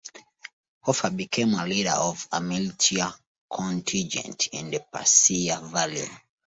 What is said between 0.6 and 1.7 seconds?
Hofer became a